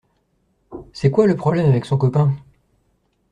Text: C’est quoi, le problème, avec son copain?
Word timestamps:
C’est 0.93 1.11
quoi, 1.11 1.27
le 1.27 1.35
problème, 1.35 1.67
avec 1.67 1.85
son 1.85 1.95
copain? 1.95 2.35